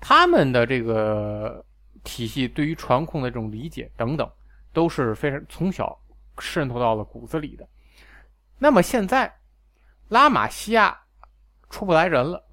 [0.00, 1.64] 他们的这个
[2.04, 4.30] 体系对于传控的这种理解等等，
[4.72, 5.98] 都是非常从小
[6.38, 7.66] 渗透到了骨子里的。
[8.58, 9.34] 那么现在，
[10.08, 10.96] 拉玛西亚
[11.70, 12.44] 出不来人了，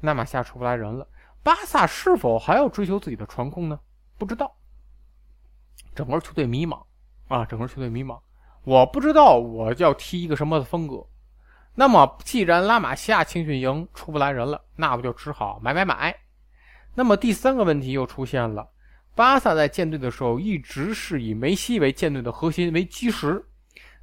[0.00, 1.08] 拉玛西亚出不来人了，
[1.42, 3.80] 巴萨是否还要追求自己的传控呢？
[4.18, 4.54] 不知道，
[5.94, 6.82] 整个球队迷茫
[7.30, 8.18] 啊，整个球队迷茫。
[8.64, 11.06] 我不知道我要踢一个什么的风格。
[11.76, 16.14] 那么，既然拉玛西亚青训营出不来人了，那我就只好买买买。
[16.94, 18.68] 那么第三个问题又出现了，
[19.14, 23.46] 巴萨在建队的时候一直是以梅西为建队的核心为基石，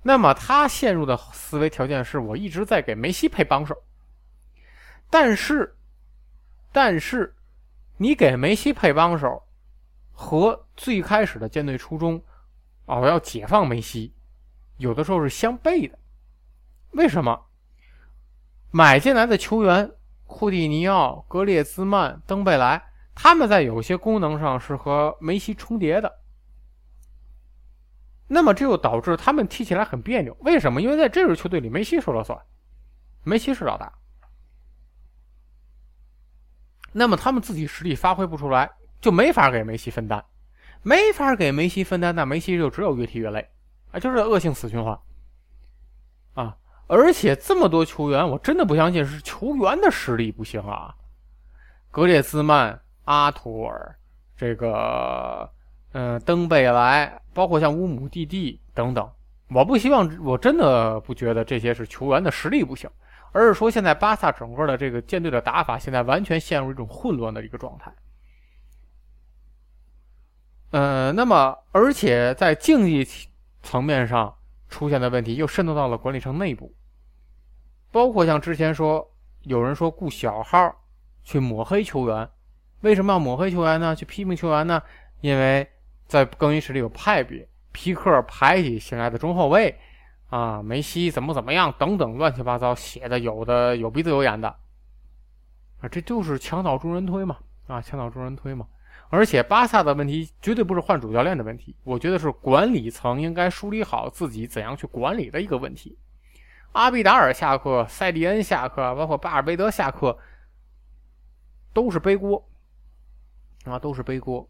[0.02, 3.76] 那么他陷入的思维条件是我一直在给梅西配帮手，
[5.10, 5.76] 但是，
[6.72, 7.36] 但是，
[7.98, 9.44] 你给梅西配帮手
[10.14, 12.24] 和最开始的建队初衷，
[12.88, 14.16] 哦，要解放梅西，
[14.78, 15.98] 有的时候是相悖的，
[16.92, 17.46] 为什么？
[18.72, 19.92] 买进来的球员。
[20.30, 26.20] 库蒂尼奥、格列兹曼、登贝莱，他们在有些功能上是和梅西重叠的。
[28.28, 30.36] 那么这就导致他们踢起来很别扭。
[30.42, 30.82] 为什么？
[30.82, 32.38] 因为在这支球队里，梅西说了算，
[33.24, 33.94] 梅西是老大。
[36.92, 38.70] 那么他们自己实力发挥不出来，
[39.00, 40.24] 就没法给梅西分担，
[40.84, 43.50] 没法给梅西分担，那梅西就只有越踢越累，
[43.92, 44.98] 啊，就是恶性死循环，
[46.34, 46.58] 啊。
[46.90, 50.96] 而且这么多球员，我真的不相信是球员的实力不行啊！
[51.92, 53.94] 格列兹曼、阿图尔，
[54.38, 55.50] 这个，
[55.92, 59.12] 嗯，登贝莱，包括像乌姆蒂蒂等等，
[59.50, 62.90] 我不希望，我真的不觉得这些是球员的实力不行，
[63.34, 67.94] 而是说现在巴萨整个的这个舰队的打法，现在完全陷入一种混乱的一个状态。
[70.72, 73.08] 呃，那么而且在竞技
[73.64, 74.36] 层面上
[74.68, 76.74] 出现的问题，又渗透到了管理层内部。
[77.92, 79.10] 包括像之前说，
[79.44, 80.76] 有人说雇小号
[81.24, 82.30] 去抹黑球员，
[82.82, 83.96] 为什么要抹黑球员呢？
[83.96, 84.84] 去批评球员呢？
[85.22, 85.68] 因为
[86.06, 89.80] 在更衣室里有派别，皮克排挤新来的中后卫，
[90.30, 94.50] 啊，梅西怎么怎么样等等乱七八糟写的，有的有鼻子有眼的，
[95.80, 97.38] 啊，这就是墙倒众人推嘛，
[97.68, 98.68] 啊，墙倒众人推嘛。
[99.10, 105.98] 而且巴萨的问题绝对不是换主教练的问题，我觉得是管理层应该梳理好自己怎样去管理的一个问题。
[106.74, 110.20] 阿比达尔下课，塞蒂恩下课，包括巴尔贝德下课，
[111.74, 112.48] 都是背锅
[113.64, 114.50] 啊，都是背锅。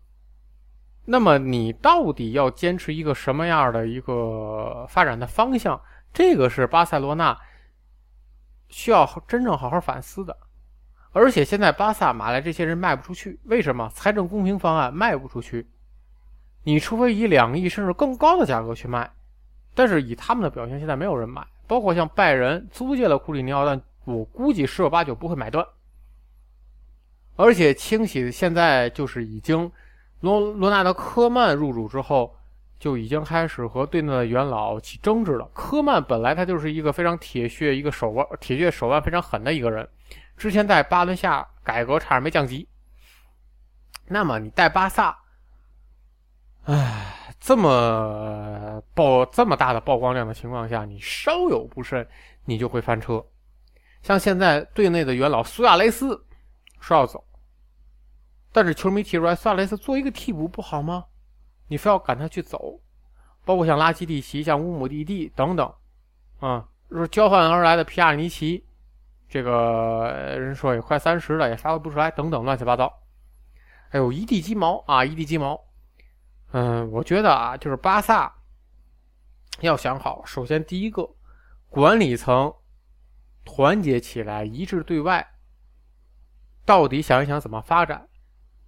[1.05, 5.79] 那么你到底要坚持一个什么样的一个发展的方向？
[6.13, 7.37] 这个是巴塞罗那
[8.69, 10.35] 需要真正好好反思的。
[11.17, 13.89] 而且现在巴萨买来这些人卖不出去，为什么？
[13.95, 15.67] 财政公平方案卖不出去。
[16.63, 19.09] 你除非以两亿甚至更高的价格去卖，
[19.73, 21.43] 但是以他们的表现，现在没有人买。
[21.65, 25.65] 包括像拜仁租借了库里尼奥，但我估计十有八九不会买断。
[27.35, 29.71] 而且清洗现在就是已经
[30.19, 32.35] 罗罗纳德科曼入主之后，
[32.77, 35.49] 就已经开始和队内的元老起争执了。
[35.51, 39.87] 科曼本来他就是一个非常铁血、一个手腕铁血手腕非常狠的一个人，
[40.37, 42.69] 之前在巴伦下改革差点没降级。
[44.05, 45.17] 那么你带巴萨，
[46.63, 47.03] 唉。
[47.39, 52.05] 这么曝这么大的曝光量的情况下，你稍有不慎，
[52.43, 53.23] 你就会翻车。
[54.01, 56.25] 像现在队内的元老苏亚雷斯
[56.81, 57.23] 说要走，
[58.51, 61.05] 但是球迷提出来，苏亚雷斯做一个替补不好吗？
[61.67, 62.81] 你非要赶他去走？
[63.45, 65.73] 包括像拉基蒂奇、像乌姆蒂蒂等等，
[66.39, 68.65] 啊，说交换而来的皮亚尼奇，
[69.29, 73.01] 这个人说也快三十了，也发挥不出来，等等乱七八糟。
[73.89, 75.59] 哎呦一地鸡毛啊，一地鸡毛。
[76.51, 78.33] 嗯，我觉得啊，就是巴萨
[79.59, 81.09] 要想好，首先第一个，
[81.69, 82.53] 管理层
[83.43, 85.27] 团结起来，一致对外，
[86.65, 88.07] 到底想一想怎么发展？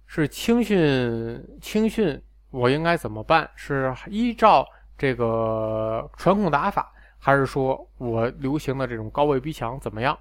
[0.06, 3.50] 是青训青训，我应该怎么办？
[3.54, 4.66] 是依照
[4.98, 10.18] 这个传控打法，还是说我流行的这种高位逼抢怎么样？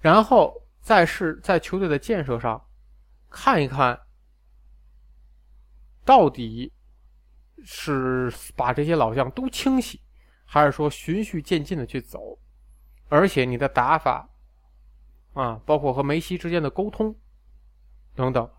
[0.00, 2.64] 然后再是在球队的建设上
[3.28, 4.00] 看一看。
[6.02, 6.72] 到底
[7.62, 10.00] 是把这些老将都清洗，
[10.44, 12.36] 还是说循序渐进的去走？
[13.08, 14.28] 而且你的打法
[15.34, 17.14] 啊，包括和梅西之间的沟通
[18.16, 18.50] 等等，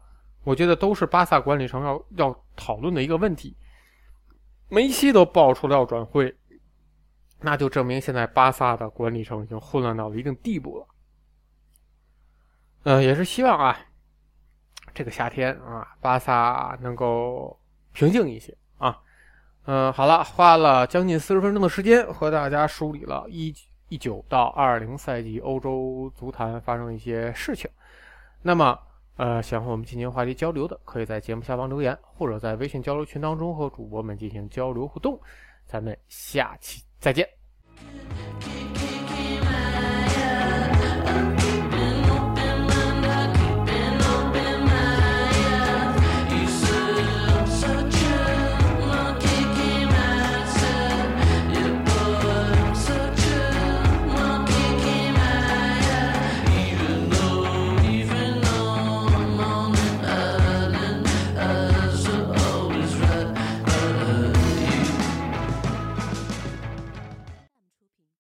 [0.43, 3.57] 我觉得都是巴萨管理层要要讨论的一个问题。
[4.69, 6.33] 梅西都爆出了要转会，
[7.41, 10.87] 那就证明现在巴萨的管理层已经混乱到了一定地步了。
[12.83, 13.77] 嗯，也是希望啊。
[14.93, 17.57] 这个夏天啊，巴萨能够
[17.93, 18.99] 平静一些啊。
[19.65, 23.55] 嗯，好了，花了将近四十分钟的时间和大家梳理了一
[23.87, 27.69] 一九到二零赛季欧洲足坛发生一些事情。
[28.41, 28.77] 那么，
[29.17, 35.17] 呃，想和我们进行话题交流的，可以在节目下方留言，或者在微信交流群当中和主播们进行交流互动。
[35.65, 37.29] 咱们下期再见。